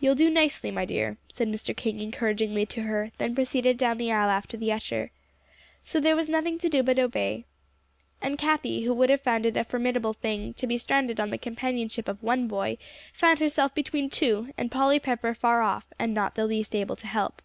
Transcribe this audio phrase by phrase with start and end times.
[0.00, 1.76] "You'll do nicely, my dear," said Mr.
[1.76, 5.10] King encouragingly to her; then proceeded down the aisle after the usher.
[5.82, 7.44] So there was nothing to do but to obey.
[8.22, 11.36] And Cathie, who would have found it a formidable thing to be stranded on the
[11.36, 12.78] companionship of one boy,
[13.12, 17.06] found herself between two, and Polly Pepper far off, and not the least able to
[17.06, 17.42] help.